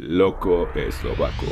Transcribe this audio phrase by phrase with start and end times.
[0.00, 1.46] Loco Eslovaco.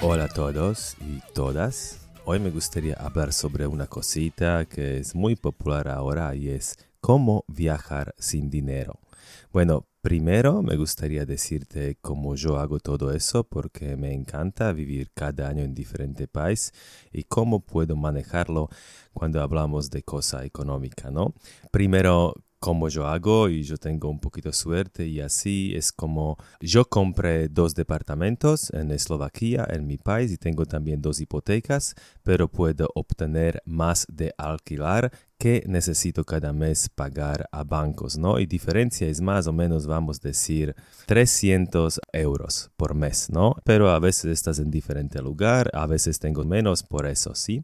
[0.00, 2.08] Hola a todos y todas.
[2.24, 7.44] Hoy me gustaría hablar sobre una cosita que es muy popular ahora y es cómo
[7.46, 9.00] viajar sin dinero.
[9.52, 15.48] Bueno, primero me gustaría decirte cómo yo hago todo eso porque me encanta vivir cada
[15.48, 16.74] año en diferente país
[17.10, 18.68] y cómo puedo manejarlo
[19.14, 21.32] cuando hablamos de cosa económica, ¿no?
[21.70, 26.36] Primero, como yo hago y yo tengo un poquito de suerte y así es como
[26.60, 32.48] yo compré dos departamentos en Eslovaquia, en mi país, y tengo también dos hipotecas, pero
[32.48, 35.12] puedo obtener más de alquilar
[35.44, 38.40] que necesito cada mes pagar a bancos, ¿no?
[38.40, 43.54] Y diferencia es más o menos, vamos a decir, 300 euros por mes, ¿no?
[43.62, 47.62] Pero a veces estás en diferente lugar, a veces tengo menos, por eso, ¿sí?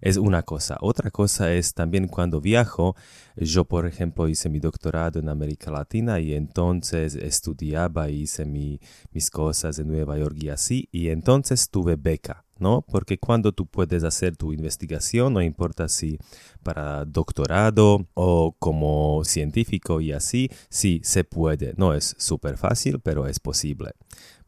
[0.00, 0.76] Es una cosa.
[0.80, 2.96] Otra cosa es también cuando viajo,
[3.36, 9.78] yo, por ejemplo, hice mi doctorado en América Latina y entonces estudiaba hice mis cosas
[9.78, 12.44] en Nueva York y así, y entonces tuve beca.
[12.60, 12.82] ¿No?
[12.82, 16.18] Porque cuando tú puedes hacer tu investigación, no importa si
[16.62, 21.74] para doctorado o como científico y así, sí se puede.
[21.76, 23.92] No es súper fácil, pero es posible.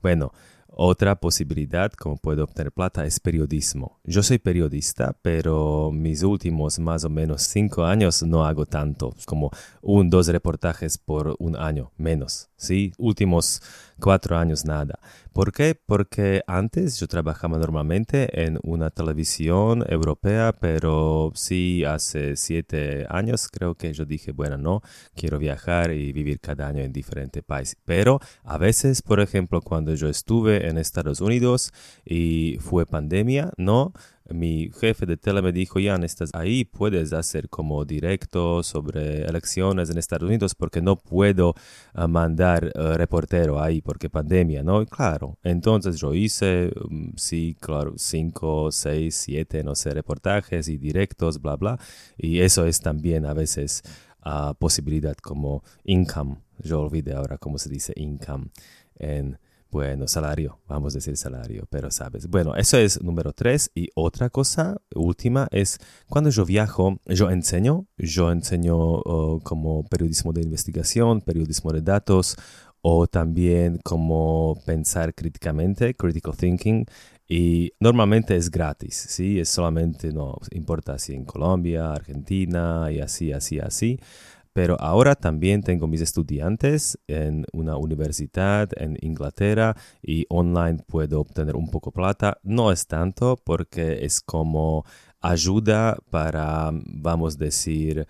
[0.03, 0.33] Bueno,
[0.85, 4.01] otra posibilidad como puedo obtener plata es periodismo.
[4.03, 9.53] Yo soy periodista, pero mis últimos más o menos cinco años no hago tanto, como
[9.81, 12.93] un, dos reportajes por un año, menos, ¿sí?
[12.99, 13.63] Últimos
[14.01, 14.99] cuatro años nada.
[15.33, 15.75] ¿Por qué?
[15.75, 23.75] Porque antes yo trabajaba normalmente en una televisión europea, pero sí hace siete años creo
[23.75, 24.83] que yo dije, bueno, no,
[25.15, 27.77] quiero viajar y vivir cada año en diferente país.
[27.85, 31.73] Pero a veces, por ejemplo, cuando yo estuve en Estados Unidos
[32.05, 33.93] y fue pandemia, no,
[34.33, 39.91] mi jefe de tele me dijo, Jan, estás ahí, puedes hacer como directo sobre elecciones
[39.91, 41.55] en Estados Unidos porque no puedo
[41.95, 44.85] ah, mandar uh, reportero ahí porque pandemia, ¿no?
[44.87, 51.41] claro, entonces yo hice, um, sí, claro, cinco, seis, siete, no sé, reportajes y directos,
[51.41, 51.79] bla, bla,
[52.17, 53.83] y eso es también a veces
[54.25, 58.47] uh, posibilidad como income, yo olvidé ahora cómo se dice income
[58.97, 59.39] en
[59.73, 62.29] bueno, salario, vamos a decir salario, pero sabes.
[62.29, 63.71] Bueno, eso es número tres.
[63.75, 65.79] Y otra cosa, última, es
[66.11, 72.37] cuando yo viajo, yo enseño, yo enseño oh, como periodismo de investigación, periodismo de datos,
[72.83, 76.85] o también como pensar críticamente, critical thinking,
[77.27, 79.41] y normalmente es gratis, ¿sí?
[79.41, 83.99] Es solamente, no importa si en Colombia, Argentina y así, así, así
[84.53, 91.57] pero ahora también tengo mis estudiantes en una universidad en Inglaterra y online puedo obtener
[91.57, 92.39] un poco plata.
[92.43, 94.85] No es tanto porque es como
[95.21, 98.07] ayuda para, vamos a decir,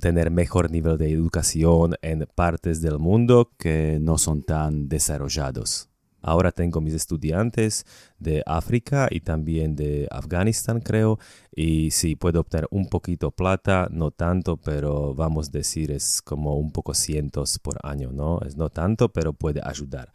[0.00, 5.88] tener mejor nivel de educación en partes del mundo que no son tan desarrollados.
[6.28, 7.86] Ahora tengo mis estudiantes
[8.18, 11.18] de África y también de Afganistán, creo.
[11.56, 16.58] Y sí, puedo obtener un poquito plata, no tanto, pero vamos a decir es como
[16.58, 18.40] un poco cientos por año, ¿no?
[18.42, 20.12] Es no tanto, pero puede ayudar.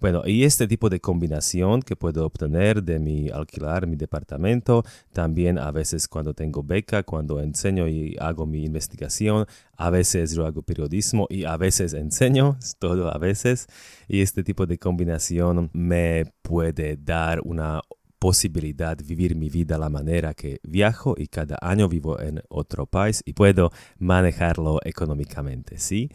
[0.00, 5.58] Bueno, y este tipo de combinación que puedo obtener de mi alquilar mi departamento, también
[5.58, 9.46] a veces cuando tengo beca, cuando enseño y hago mi investigación,
[9.76, 13.66] a veces yo hago periodismo y a veces enseño, todo a veces.
[14.08, 17.80] Y este tipo de combinación me puede dar una
[18.18, 22.86] posibilidad de vivir mi vida la manera que viajo y cada año vivo en otro
[22.86, 26.10] país y puedo manejarlo económicamente, ¿sí?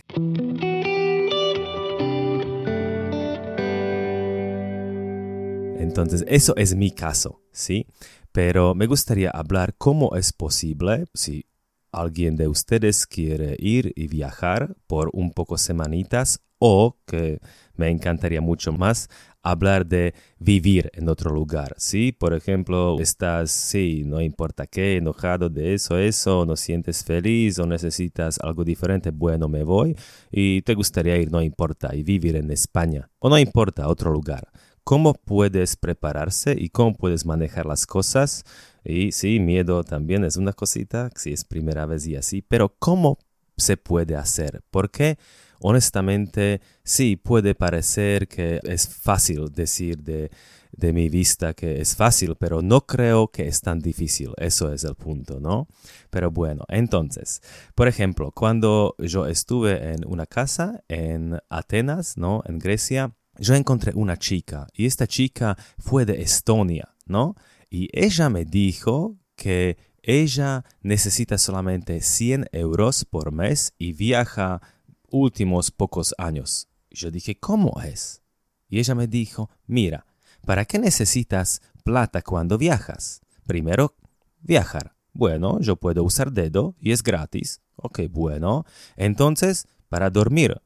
[5.91, 7.85] Entonces, eso es mi caso, ¿sí?
[8.31, 11.47] Pero me gustaría hablar cómo es posible, si
[11.91, 17.41] alguien de ustedes quiere ir y viajar por un poco semanitas o que
[17.75, 19.09] me encantaría mucho más
[19.43, 22.13] hablar de vivir en otro lugar, ¿sí?
[22.13, 27.65] Por ejemplo, estás, sí, no importa qué, enojado de eso, eso, no sientes feliz o
[27.65, 29.97] necesitas algo diferente, bueno, me voy
[30.31, 34.47] y te gustaría ir, no importa, y vivir en España o no importa, otro lugar.
[34.83, 38.43] ¿Cómo puedes prepararse y cómo puedes manejar las cosas?
[38.83, 43.19] Y sí, miedo también es una cosita, si es primera vez y así, pero ¿cómo
[43.57, 44.63] se puede hacer?
[44.71, 45.17] Porque
[45.59, 50.31] honestamente sí puede parecer que es fácil decir de,
[50.71, 54.31] de mi vista que es fácil, pero no creo que es tan difícil.
[54.37, 55.67] Eso es el punto, ¿no?
[56.09, 57.41] Pero bueno, entonces,
[57.75, 62.41] por ejemplo, cuando yo estuve en una casa en Atenas, ¿no?
[62.45, 67.35] En Grecia, yo encontré una chica y esta chica fue de Estonia, ¿no?
[67.71, 74.61] Y ella me dijo que ella necesita solamente 100 euros por mes y viaja
[75.09, 76.67] últimos pocos años.
[76.91, 78.21] Yo dije, ¿cómo es?
[78.69, 80.05] Y ella me dijo, mira,
[80.45, 83.21] ¿para qué necesitas plata cuando viajas?
[83.47, 83.95] Primero,
[84.39, 84.95] viajar.
[85.13, 87.61] Bueno, yo puedo usar dedo y es gratis.
[87.75, 88.65] Ok, bueno.
[88.95, 90.61] Entonces, para dormir.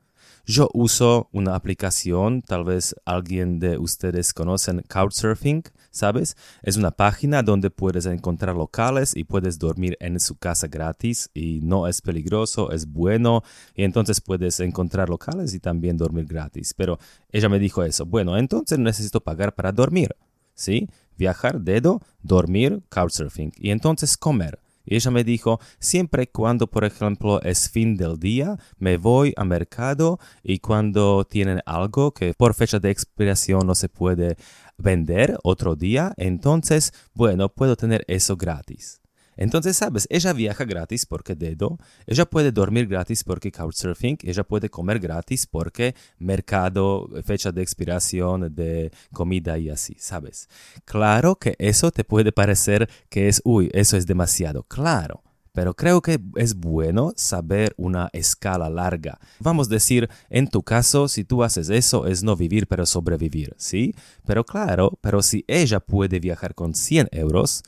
[0.47, 6.38] Yo uso una aplicación, tal vez alguien de ustedes conocen Couchsurfing, ¿sabes?
[6.62, 11.62] Es una página donde puedes encontrar locales y puedes dormir en su casa gratis y
[11.63, 13.42] no es peligroso, es bueno
[13.74, 16.75] y entonces puedes encontrar locales y también dormir gratis.
[16.75, 17.00] Pero
[17.31, 20.15] ella me dijo eso, bueno, entonces necesito pagar para dormir,
[20.53, 20.88] ¿sí?
[21.18, 24.59] Viajar, dedo, dormir, Couchsurfing y entonces comer.
[24.85, 29.47] Y ella me dijo, siempre cuando, por ejemplo, es fin del día, me voy al
[29.47, 34.37] mercado y cuando tienen algo que por fecha de expiración no se puede
[34.77, 39.01] vender otro día, entonces, bueno, puedo tener eso gratis.
[39.37, 44.69] Entonces, sabes, ella viaja gratis porque dedo, ella puede dormir gratis porque couchsurfing, ella puede
[44.69, 50.49] comer gratis porque mercado, fecha de expiración de comida y así, ¿sabes?
[50.85, 55.21] Claro que eso te puede parecer que es, uy, eso es demasiado, claro.
[55.55, 59.17] Pero creo que es bueno saber una escala larga.
[59.39, 63.55] Vamos a decir, en tu caso, si tú haces eso, es no vivir, pero sobrevivir,
[63.57, 63.95] ¿sí?
[64.25, 67.63] Pero claro, pero si ella puede viajar con 100 euros,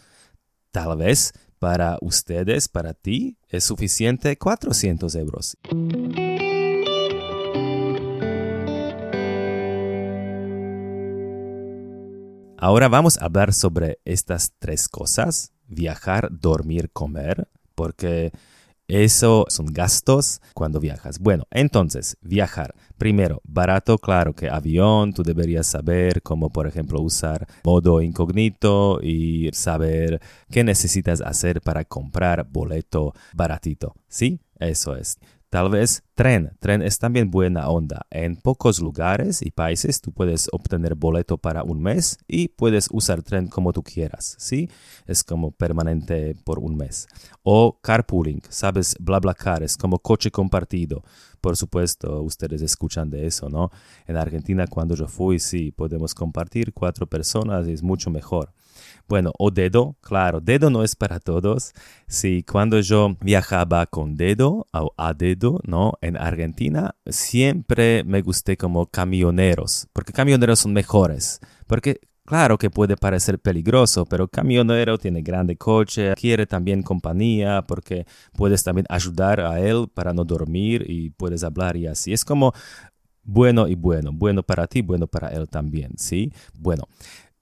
[0.72, 5.58] tal vez para ustedes, para ti, es suficiente 400 euros.
[12.60, 18.32] Ahora vamos a hablar sobre estas tres cosas, viajar, dormir, comer, porque
[18.88, 21.20] eso son gastos cuando viajas.
[21.20, 22.74] Bueno, entonces, viajar.
[22.98, 29.50] Primero, barato, claro que avión, tú deberías saber cómo, por ejemplo, usar modo incógnito y
[29.54, 33.94] saber qué necesitas hacer para comprar boleto baratito.
[34.08, 34.40] ¿Sí?
[34.60, 35.20] Eso es.
[35.50, 36.58] Tal vez tren.
[36.60, 38.08] Tren es también buena onda.
[38.10, 43.22] En pocos lugares y países tú puedes obtener boleto para un mes y puedes usar
[43.22, 44.68] tren como tú quieras, ¿sí?
[45.06, 47.08] Es como permanente por un mes.
[47.44, 48.96] O carpooling, ¿sabes?
[49.00, 51.04] BlaBlaCar es como coche compartido.
[51.40, 53.70] Por supuesto, ustedes escuchan de eso, ¿no?
[54.08, 58.52] En Argentina cuando yo fui, sí, podemos compartir cuatro personas es mucho mejor.
[59.08, 61.74] Bueno, o dedo, claro, dedo no es para todos.
[62.08, 65.94] Sí, cuando yo viajaba con dedo o a dedo, ¿no?
[66.08, 72.98] En Argentina, siempre me gusté como camioneros, porque camioneros son mejores, porque Claro que puede
[72.98, 79.62] parecer peligroso, pero camionero tiene grande coche, quiere también compañía porque puedes también ayudar a
[79.62, 82.12] él para no dormir y puedes hablar y así.
[82.12, 82.52] Es como
[83.24, 86.34] bueno y bueno, bueno para ti, bueno para él también, ¿sí?
[86.60, 86.90] Bueno,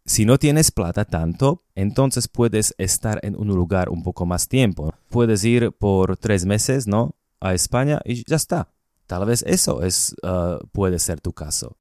[0.05, 4.93] si no tienes plata tanto, entonces puedes estar en un lugar un poco más tiempo.
[5.09, 7.15] Puedes ir por tres meses, ¿no?
[7.45, 8.69] A España y ya está.
[9.05, 11.77] Tal vez eso es, uh, puede ser tu caso.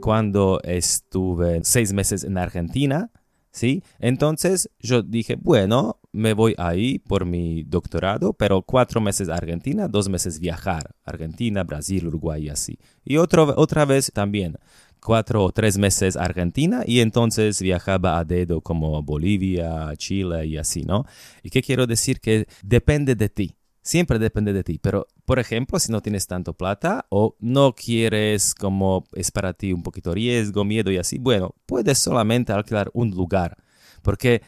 [0.00, 3.10] Cuando estuve seis meses en Argentina,
[3.50, 3.82] ¿sí?
[3.98, 10.08] Entonces yo dije, bueno, me voy ahí por mi doctorado, pero cuatro meses Argentina, dos
[10.08, 12.78] meses viajar, Argentina, Brasil, Uruguay y así.
[13.04, 14.56] Y otro, otra vez también,
[15.04, 20.82] cuatro o tres meses Argentina y entonces viajaba a dedo como Bolivia, Chile y así,
[20.82, 21.04] ¿no?
[21.42, 22.20] ¿Y qué quiero decir?
[22.20, 23.54] Que depende de ti.
[23.82, 28.54] Siempre depende de ti, pero por ejemplo, si no tienes tanto plata o no quieres
[28.54, 33.10] como es para ti un poquito riesgo, miedo y así, bueno, puedes solamente alquilar un
[33.10, 33.58] lugar,
[34.02, 34.40] porque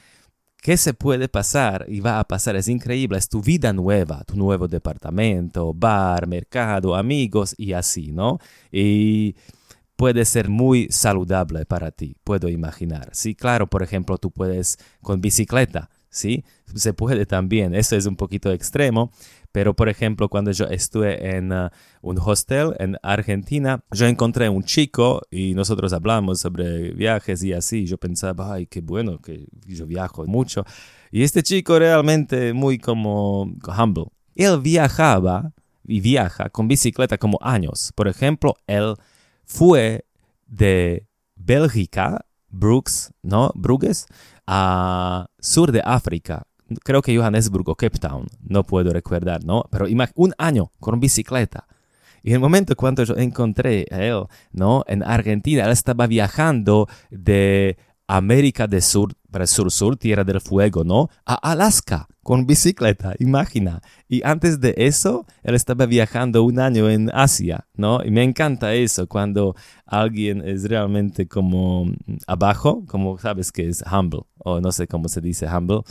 [0.63, 2.57] ¿Qué se puede pasar y va a pasar?
[2.57, 8.41] Es increíble, es tu vida nueva, tu nuevo departamento, bar, mercado, amigos y así, ¿no?
[8.73, 9.37] Y
[9.97, 13.11] puede ser muy saludable para ti, puedo imaginar.
[13.13, 16.45] Sí, claro, por ejemplo, tú puedes con bicicleta, ¿sí?
[16.75, 19.11] Se puede también, eso es un poquito extremo,
[19.57, 21.71] pero, por ejemplo, cuando yo estuve en uh,
[22.03, 27.87] un hostel en Argentina, yo encontré un chico y nosotros hablamos sobre viajes y así.
[27.87, 30.67] Yo pensaba, ay, qué bueno que yo viajo mucho.
[31.11, 34.09] Y este chico realmente muy como humble.
[34.35, 35.55] Él viajaba
[35.87, 37.93] y viaja con bicicleta como años.
[37.95, 38.95] Por ejemplo, él
[39.47, 40.05] fue
[40.47, 43.51] de Bélgica, Brooks, ¿no?
[43.55, 44.07] Bruges,
[44.47, 46.47] a sur de África
[46.83, 49.65] creo que Johannesburg o Cape Town, no puedo recordar, ¿no?
[49.71, 51.67] Pero un año con bicicleta.
[52.23, 54.85] Y el momento cuando yo encontré a él, ¿no?
[54.89, 57.77] En Argentina, él estaba viajando de
[58.09, 61.09] América del Sur, para el sur-sur, Tierra del Fuego, ¿no?
[61.25, 63.81] A Alaska con bicicleta, imagina.
[64.09, 68.03] Y antes de eso, él estaba viajando un año en Asia, ¿no?
[68.05, 69.55] Y me encanta eso, cuando
[69.85, 71.87] alguien es realmente como
[72.27, 75.83] abajo, como sabes que es humble, o no sé cómo se dice humble,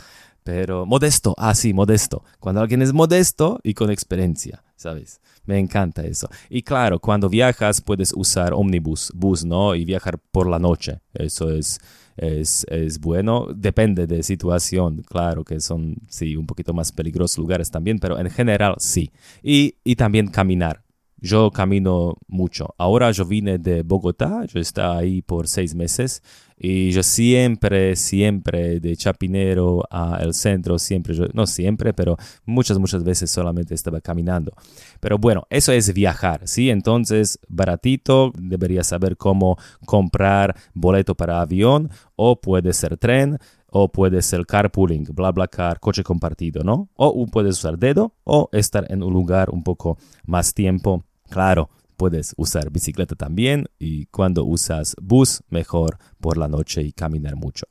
[0.44, 2.22] pero modesto, ah, sí, modesto.
[2.38, 5.20] Cuando alguien es modesto y con experiencia, ¿sabes?
[5.44, 6.28] Me encanta eso.
[6.48, 9.74] Y claro, cuando viajas puedes usar omnibus, bus, ¿no?
[9.74, 11.00] Y viajar por la noche.
[11.14, 11.78] Eso es,
[12.16, 13.48] es, es bueno.
[13.54, 18.30] Depende de situación, claro que son, sí, un poquito más peligrosos lugares también, pero en
[18.30, 19.10] general sí.
[19.42, 20.85] Y, y también caminar.
[21.18, 22.74] Yo camino mucho.
[22.76, 26.22] Ahora yo vine de Bogotá, yo estaba ahí por seis meses
[26.58, 33.30] y yo siempre, siempre de Chapinero al centro, siempre, no siempre, pero muchas, muchas veces
[33.30, 34.52] solamente estaba caminando.
[35.00, 36.70] Pero bueno, eso es viajar, ¿sí?
[36.70, 43.38] Entonces, baratito, deberías saber cómo comprar boleto para avión o puede ser tren
[43.70, 46.88] o puede ser carpooling, bla bla car, coche compartido, ¿no?
[46.96, 51.04] O puedes usar dedo o estar en un lugar un poco más tiempo.
[51.28, 57.36] Claro, puedes usar bicicleta también y cuando usas bus, mejor por la noche y caminar
[57.36, 57.66] mucho.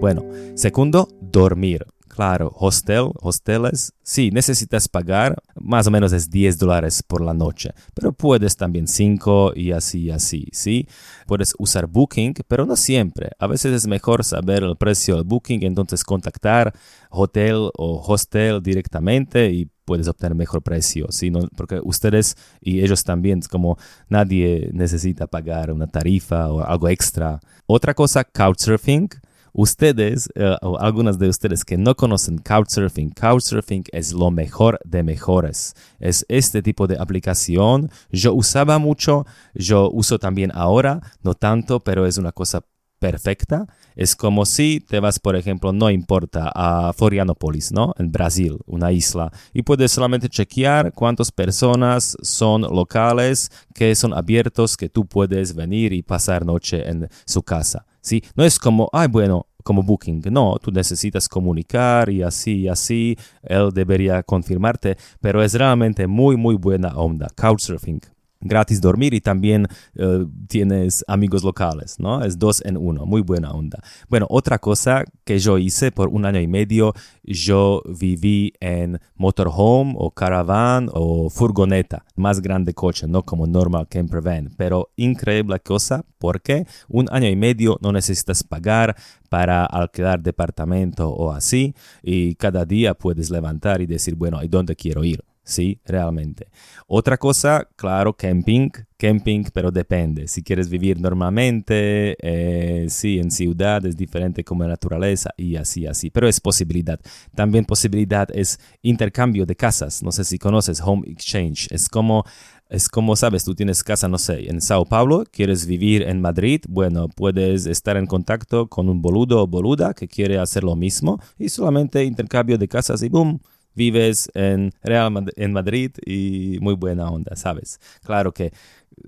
[0.00, 0.22] Bueno,
[0.54, 1.86] segundo, dormir.
[2.16, 7.74] Claro, hostel, hosteles, sí, necesitas pagar, más o menos es 10 dólares por la noche,
[7.92, 10.88] pero puedes también 5 y así, así, ¿sí?
[11.26, 13.32] Puedes usar Booking, pero no siempre.
[13.38, 16.72] A veces es mejor saber el precio del Booking, entonces contactar
[17.10, 21.30] hotel o hostel directamente y puedes obtener mejor precio, ¿sí?
[21.54, 23.76] porque ustedes y ellos también, como
[24.08, 27.40] nadie necesita pagar una tarifa o algo extra.
[27.66, 29.10] Otra cosa, Couchsurfing
[29.58, 35.02] Ustedes, eh, o algunas de ustedes que no conocen Couchsurfing, Couchsurfing es lo mejor de
[35.02, 35.74] mejores.
[35.98, 37.90] Es este tipo de aplicación.
[38.10, 42.66] Yo usaba mucho, yo uso también ahora, no tanto, pero es una cosa
[42.98, 43.66] perfecta.
[43.94, 47.94] Es como si te vas, por ejemplo, no importa, a Florianópolis, ¿no?
[47.96, 54.76] En Brasil, una isla, y puedes solamente chequear cuántas personas son locales, que son abiertos,
[54.76, 57.86] que tú puedes venir y pasar noche en su casa.
[58.34, 60.22] No es como, ay, bueno, como Booking.
[60.30, 63.16] No, tú necesitas comunicar y así y así.
[63.42, 67.28] Él debería confirmarte, pero es realmente muy, muy buena onda.
[67.36, 68.15] Couchsurfing
[68.48, 72.24] gratis dormir y también eh, tienes amigos locales, ¿no?
[72.24, 73.80] Es dos en uno, muy buena onda.
[74.08, 79.94] Bueno, otra cosa que yo hice por un año y medio, yo viví en motorhome
[79.96, 86.04] o caravan o furgoneta, más grande coche, no como normal camper van, pero increíble cosa
[86.18, 88.96] porque un año y medio no necesitas pagar
[89.28, 94.76] para alquilar departamento o así y cada día puedes levantar y decir, bueno, ¿y dónde
[94.76, 95.22] quiero ir?
[95.46, 96.48] Sí, realmente.
[96.88, 100.26] Otra cosa, claro, camping, camping, pero depende.
[100.26, 106.10] Si quieres vivir normalmente, eh, sí, en ciudad es diferente como naturaleza y así, así,
[106.10, 106.98] pero es posibilidad.
[107.36, 110.02] También posibilidad es intercambio de casas.
[110.02, 111.68] No sé si conoces Home Exchange.
[111.70, 112.24] Es como
[112.68, 116.62] es como, sabes, tú tienes casa, no sé, en Sao Paulo, quieres vivir en Madrid,
[116.68, 121.20] bueno, puedes estar en contacto con un boludo o boluda que quiere hacer lo mismo
[121.38, 123.40] y solamente intercambio de casas y boom,
[123.76, 127.78] vives en Real en Madrid y muy buena onda, ¿sabes?
[128.02, 128.52] Claro que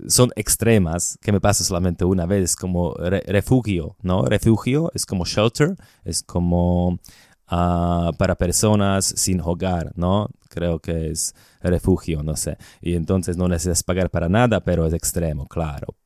[0.07, 4.25] son extremas, que me pasa solamente una vez, como refugio, ¿no?
[4.25, 6.99] Refugio es como shelter, es como
[7.47, 10.29] ah, para personas sin hogar, ¿no?
[10.49, 12.57] Creo que es refugio, no sé.
[12.81, 15.98] Y entonces no necesitas pagar para nada, pero es extremo, claro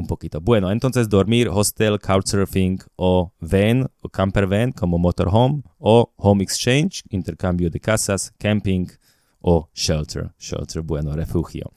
[0.00, 0.40] un poquito.
[0.40, 7.02] Bueno, entonces dormir, hostel, couchsurfing o van o camper van como motorhome o home exchange,
[7.10, 8.86] intercambio de casas, camping
[9.40, 11.72] o shelter, shelter, bueno, refugio.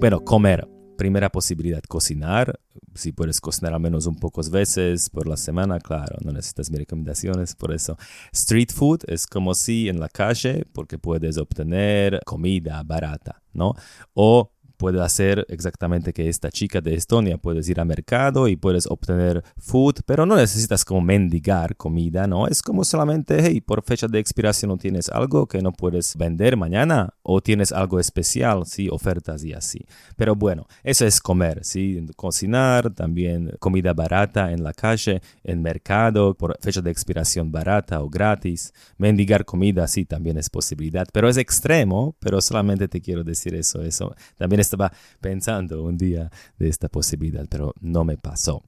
[0.00, 0.66] Bueno, comer
[1.00, 2.60] primera posibilidad, cocinar.
[2.94, 6.80] Si puedes cocinar al menos un pocas veces por la semana, claro, no necesitas mis
[6.80, 7.96] recomendaciones por eso.
[8.32, 13.74] Street food es como si en la calle, porque puedes obtener comida barata, ¿no?
[14.12, 17.36] O puede hacer exactamente que esta chica de Estonia.
[17.36, 22.46] Puedes ir al mercado y puedes obtener food, pero no necesitas como mendigar comida, ¿no?
[22.46, 26.56] Es como solamente, hey, por fecha de expiración no tienes algo que no puedes vender
[26.56, 29.84] mañana o tienes algo especial, sí, ofertas y así.
[30.16, 36.32] Pero bueno, eso es comer, sí, cocinar, también comida barata en la calle, en mercado,
[36.32, 38.72] por fecha de expiración barata o gratis.
[38.96, 43.82] Mendigar comida, sí, también es posibilidad, pero es extremo, pero solamente te quiero decir eso,
[43.82, 44.14] eso.
[44.38, 48.62] También es estaba pensando un día de esta posibilidad, pero no me pasó.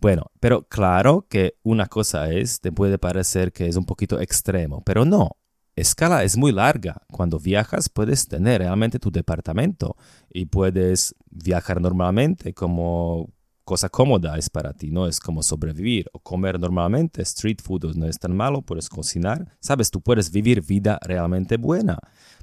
[0.00, 4.82] Bueno, pero claro que una cosa es, te puede parecer que es un poquito extremo,
[4.84, 5.36] pero no.
[5.76, 7.02] escala es muy larga.
[7.10, 9.96] Cuando viajas puedes tener realmente tu departamento
[10.30, 13.30] y puedes viajar normalmente como
[13.70, 18.06] cosa cómoda es para ti, no es como sobrevivir o comer normalmente, street food no
[18.06, 21.96] es tan malo, puedes cocinar, sabes, tú puedes vivir vida realmente buena,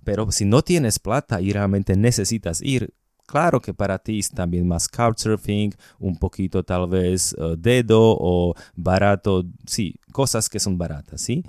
[0.06, 2.94] pero si no tienes plata y realmente necesitas ir,
[3.27, 8.55] claro que para ti es también más couchsurfing, un poquito tal vez eh, dedo o
[8.75, 11.43] barato, sí, cosas que son baratas, ¿sí?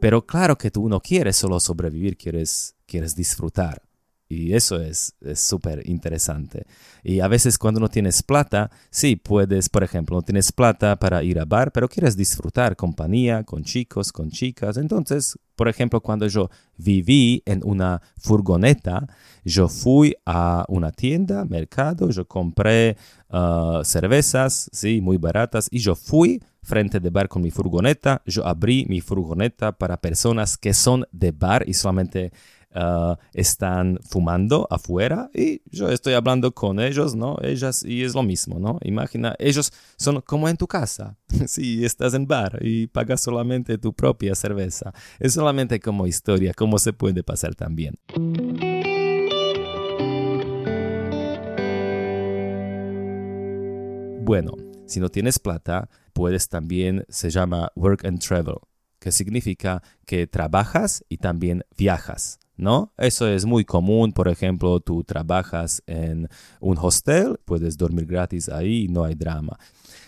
[0.00, 3.85] Pero claro que tú no quieres solo sobrevivir, quieres, quieres disfrutar.
[4.28, 6.66] Y eso es súper interesante.
[7.04, 11.22] Y a veces cuando no tienes plata, sí, puedes, por ejemplo, no tienes plata para
[11.22, 14.76] ir a bar, pero quieres disfrutar compañía, con chicos, con chicas.
[14.76, 19.06] Entonces, por ejemplo, cuando yo viví en una furgoneta,
[19.44, 22.96] yo fui a una tienda, mercado, yo compré
[23.30, 28.44] uh, cervezas, sí, muy baratas, y yo fui frente de bar con mi furgoneta, yo
[28.44, 32.32] abrí mi furgoneta para personas que son de bar y solamente
[32.78, 37.38] Ah, están fumando afuera y yo estoy hablando con ellos, ¿no?
[37.40, 38.78] Ellas y es lo mismo, ¿no?
[38.82, 41.16] Imagina, ellos son como en tu casa,
[41.46, 44.92] si estás en bar y pagas solamente tu propia cerveza.
[45.18, 47.94] Es solamente como historia, cómo se puede pasar también.
[54.22, 54.52] Bueno,
[54.84, 58.56] si no tienes plata, puedes también, se llama work and travel,
[58.98, 62.38] que significa que trabajas y también viajas.
[62.56, 62.92] ¿No?
[62.96, 66.28] Eso es muy común, por ejemplo, tú trabajas en
[66.60, 69.58] un hostel, puedes dormir gratis ahí, no hay drama.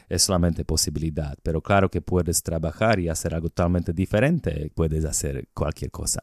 [0.09, 5.49] Es solamente posibilidad, pero claro que puedes trabajar y hacer algo totalmente diferente, puedes hacer
[5.53, 6.21] cualquier cosa.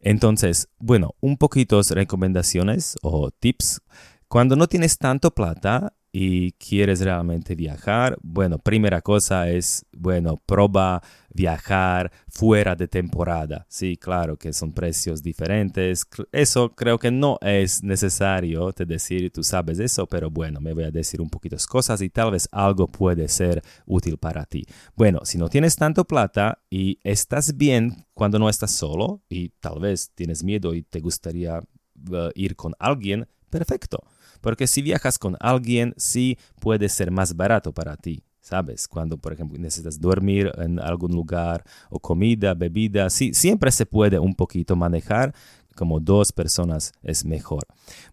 [0.00, 3.80] Entonces, bueno, un poquito recomendaciones o tips.
[4.28, 11.02] Cuando no tienes tanto plata, y quieres realmente viajar, bueno, primera cosa es, bueno, proba
[11.32, 13.64] viajar fuera de temporada.
[13.70, 16.06] Sí, claro que son precios diferentes.
[16.30, 20.84] Eso creo que no es necesario te decir, tú sabes eso, pero bueno, me voy
[20.84, 24.66] a decir un poquito cosas y tal vez algo puede ser útil para ti.
[24.94, 29.80] Bueno, si no tienes tanto plata y estás bien cuando no estás solo y tal
[29.80, 34.04] vez tienes miedo y te gustaría uh, ir con alguien, perfecto
[34.42, 38.22] porque si viajas con alguien, sí puede ser más barato para ti.
[38.40, 38.88] ¿Sabes?
[38.88, 44.18] Cuando, por ejemplo, necesitas dormir en algún lugar o comida, bebida, sí, siempre se puede
[44.18, 45.32] un poquito manejar,
[45.76, 47.62] como dos personas es mejor.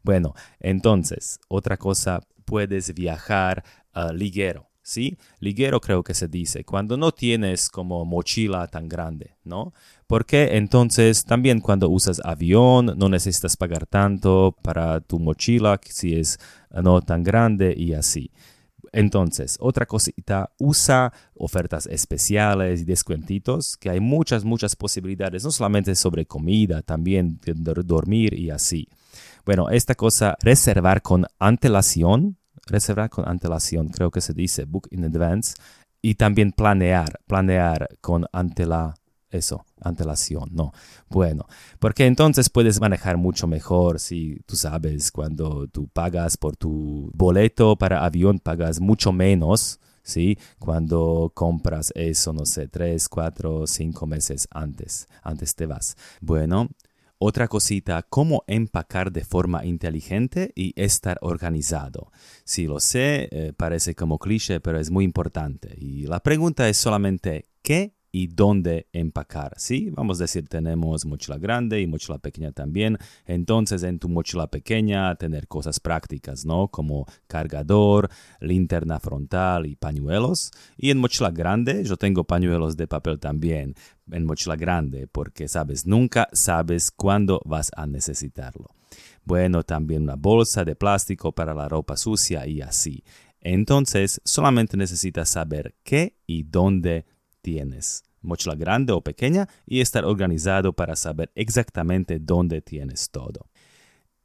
[0.03, 3.63] Bueno, entonces, otra cosa, puedes viajar
[3.95, 4.69] uh, ligero.
[4.89, 5.17] ¿sí?
[5.39, 9.71] Liguero creo que se dice, cuando no tienes como mochila tan grande, ¿no?
[10.09, 16.39] Porque entonces también cuando usas avión no necesitas pagar tanto para tu mochila si es
[16.71, 18.31] eh, no tan grande y así.
[18.91, 25.93] Entonces, otra cosita, usa ofertas especiales y descuentitos, que hay muchas, muchas posibilidades, no solamente
[25.93, 27.39] sobre comida, también
[27.85, 28.87] dormir y así.
[29.45, 35.03] Bueno, esta cosa, reservar con antelación reservar con antelación, creo que se dice book in
[35.03, 35.55] advance,
[36.01, 38.95] y también planear, planear con antela,
[39.31, 40.73] eso, antelación, ¿no?
[41.09, 41.45] Bueno,
[41.79, 47.75] porque entonces puedes manejar mucho mejor si tú sabes cuando tú pagas por tu boleto
[47.75, 50.37] para avión, pagas mucho menos, ¿sí?
[50.57, 55.95] Cuando compras eso, no sé, tres, cuatro, cinco meses antes, antes te vas.
[56.21, 56.69] Bueno,
[57.19, 62.11] otra cosita, cómo empacar de forma inteligente y estar organizado.
[62.45, 65.75] Si lo sé, eh, parece como cliché, pero es muy importante.
[65.77, 69.53] Y la pregunta es solamente, ¿qué y dónde empacar.
[69.57, 69.89] ¿sí?
[69.91, 72.97] Vamos a decir, tenemos mochila grande y mochila pequeña también.
[73.25, 76.67] Entonces, en tu mochila pequeña, tener cosas prácticas, ¿no?
[76.67, 80.51] Como cargador, linterna frontal y pañuelos.
[80.77, 83.75] Y en mochila grande, yo tengo pañuelos de papel también
[84.11, 88.69] en mochila grande, porque, sabes, nunca sabes cuándo vas a necesitarlo.
[89.23, 93.03] Bueno, también una bolsa de plástico para la ropa sucia y así.
[93.41, 97.05] Entonces, solamente necesitas saber qué y dónde
[97.41, 103.49] tienes, mochila grande o pequeña, y estar organizado para saber exactamente dónde tienes todo.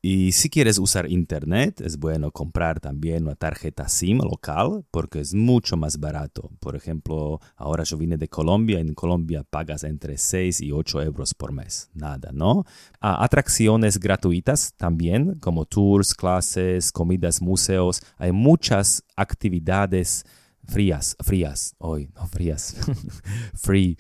[0.07, 5.33] Y si quieres usar internet, es bueno comprar también una tarjeta SIM local porque es
[5.33, 6.51] mucho más barato.
[6.61, 11.33] Por ejemplo, ahora yo vine de Colombia, en Colombia pagas entre 6 y 8 euros
[11.33, 11.89] por mes.
[11.95, 12.67] Nada, ¿no?
[13.01, 18.03] atracciones gratuitas también, como tours, clases, comidas, museos.
[18.19, 20.27] Hay muchas actividades
[20.67, 22.77] frías, frías, hoy, no frías,
[23.55, 23.97] free,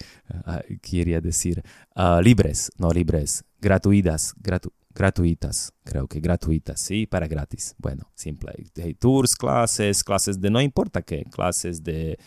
[0.47, 1.63] uh, quería decir,
[1.97, 7.75] uh, libres, no libres, gratuitas, gratu gratuitas, creo que gratuitas, sí, para gratis.
[7.79, 8.53] Bueno, simple.
[8.83, 12.19] Hay tours, clases, clases de no importa qué, clases de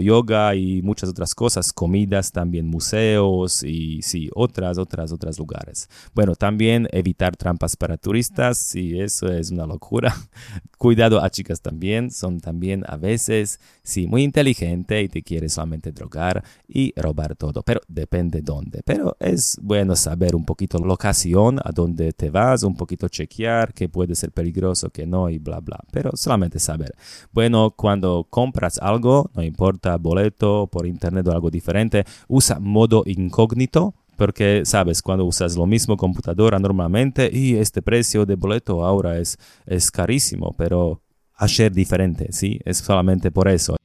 [0.00, 5.88] yoga y muchas otras cosas, comidas, también museos y sí, otras, otras, otras lugares.
[6.14, 10.14] Bueno, también evitar trampas para turistas, sí, eso es una locura.
[10.78, 15.92] Cuidado a chicas también, son también a veces, sí, muy inteligente y te quiere solamente
[15.92, 18.80] drogar y robar todo, pero depende dónde.
[18.84, 23.74] Pero es bueno saber un poquito la locación, a dónde te vas, un poquito chequear
[23.74, 26.94] que puede ser peligroso, que no y bla, bla, pero solamente saber.
[27.32, 33.94] Bueno, cuando compras algo, no importa boleto por internet o algo diferente, usa modo incógnito
[34.16, 39.38] porque sabes, cuando usas lo mismo computadora normalmente y este precio de boleto ahora es,
[39.64, 41.00] es carísimo, pero
[41.36, 42.60] ayer diferente, ¿sí?
[42.66, 43.76] Es solamente por eso.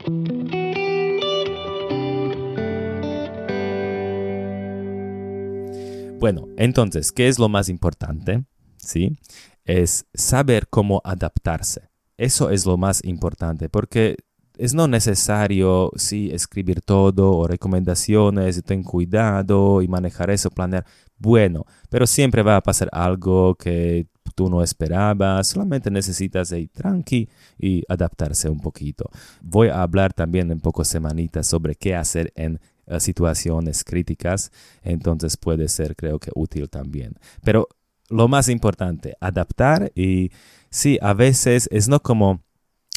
[6.20, 8.44] Bueno, entonces, ¿qué es lo más importante?
[8.76, 9.18] ¿Sí?
[9.64, 11.88] Es saber cómo adaptarse.
[12.18, 14.18] Eso es lo más importante, porque
[14.58, 20.86] es no necesario sí, escribir todo o recomendaciones, ten cuidado y manejar eso, planear.
[21.18, 27.30] Bueno, pero siempre va a pasar algo que tú no esperabas, solamente necesitas ir tranqui
[27.58, 29.10] y adaptarse un poquito.
[29.42, 34.52] Voy a hablar también en pocas semanitas sobre qué hacer en eh, situaciones críticas,
[34.84, 37.16] entonces puede ser creo que útil también.
[37.44, 37.70] Pero
[38.10, 40.32] lo más importante, adaptar y
[40.70, 42.45] sí, a veces es no como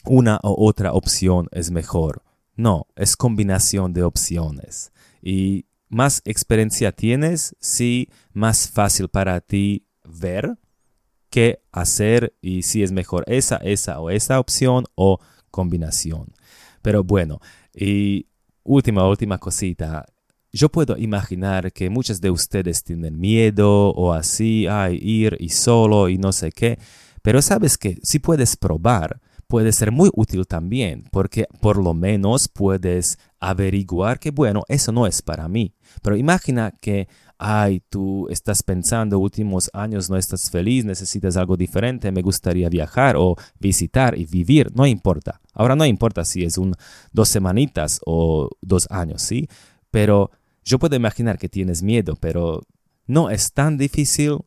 [0.04, 2.22] una u otra opción es mejor.
[2.56, 4.92] No, es combinación de opciones.
[5.22, 10.58] Y más experiencia tienes, sí, más fácil para ti ver
[11.30, 15.18] qué hacer y si es mejor esa, esa o esa opción o
[15.50, 16.34] combinación.
[16.82, 17.40] Pero bueno,
[17.74, 18.26] y
[18.64, 20.06] última, última cosita.
[20.52, 26.08] Yo puedo imaginar que muchos de ustedes tienen miedo o así, ay, ir y solo
[26.08, 26.78] y no sé qué.
[27.22, 32.48] Pero sabes que si puedes probar, puede ser muy útil también, porque por lo menos
[32.48, 35.74] puedes averiguar que, bueno, eso no es para mí.
[36.02, 37.08] Pero imagina que,
[37.38, 43.16] ay, tú estás pensando, últimos años no estás feliz, necesitas algo diferente, me gustaría viajar
[43.16, 45.40] o visitar y vivir, no importa.
[45.54, 46.74] Ahora no importa si es un
[47.11, 49.48] dos semanitas o dos años, ¿sí?
[49.90, 50.30] Pero
[50.62, 52.62] yo puedo imaginar que tienes miedo, pero
[53.06, 54.40] no es tan difícil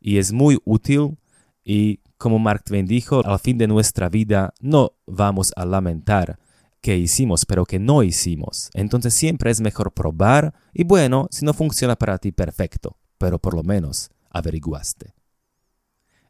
[0.00, 1.16] y es muy útil
[1.64, 6.38] y como Mark Twain dijo, al fin de nuestra vida no vamos a lamentar
[6.80, 8.70] que hicimos, pero que no hicimos.
[8.74, 13.54] Entonces siempre es mejor probar y bueno, si no funciona para ti, perfecto, pero por
[13.54, 15.14] lo menos averiguaste.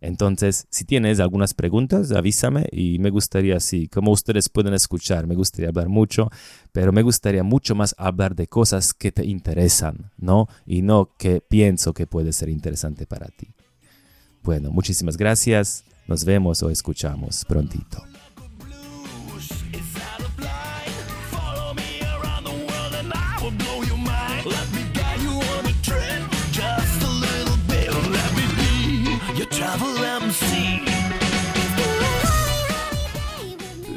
[0.01, 5.35] Entonces, si tienes algunas preguntas, avísame y me gustaría, así, como ustedes pueden escuchar, me
[5.35, 6.31] gustaría hablar mucho,
[6.71, 10.47] pero me gustaría mucho más hablar de cosas que te interesan, ¿no?
[10.67, 13.49] Y no que pienso que puede ser interesante para ti.
[14.49, 15.85] Bueno, muchísimas gracias.
[16.07, 18.03] Nos vemos o escuchamos prontito.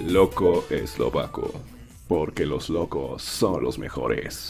[0.05, 1.53] Loco eslovaco,
[2.09, 4.49] porque los locos son los mejores.